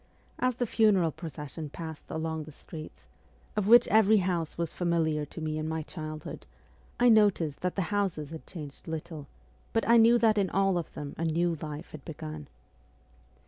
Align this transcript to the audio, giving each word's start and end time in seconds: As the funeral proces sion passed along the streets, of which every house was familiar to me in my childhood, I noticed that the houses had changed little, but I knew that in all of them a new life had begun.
As 0.39 0.55
the 0.55 0.65
funeral 0.65 1.11
proces 1.11 1.51
sion 1.51 1.69
passed 1.69 2.05
along 2.09 2.45
the 2.45 2.51
streets, 2.51 3.07
of 3.55 3.67
which 3.67 3.87
every 3.89 4.17
house 4.17 4.57
was 4.57 4.73
familiar 4.73 5.25
to 5.27 5.39
me 5.39 5.59
in 5.59 5.67
my 5.69 5.83
childhood, 5.83 6.47
I 6.99 7.07
noticed 7.07 7.59
that 7.61 7.75
the 7.75 7.83
houses 7.93 8.31
had 8.31 8.47
changed 8.47 8.87
little, 8.87 9.27
but 9.73 9.87
I 9.87 9.97
knew 9.97 10.17
that 10.17 10.39
in 10.39 10.49
all 10.49 10.79
of 10.79 10.91
them 10.95 11.13
a 11.19 11.23
new 11.25 11.53
life 11.53 11.91
had 11.91 12.03
begun. 12.03 12.47